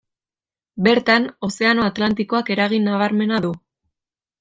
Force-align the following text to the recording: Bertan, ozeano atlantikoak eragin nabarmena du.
Bertan, 0.87 1.29
ozeano 1.49 1.85
atlantikoak 1.91 2.53
eragin 2.59 2.93
nabarmena 2.93 3.47
du. 3.49 3.59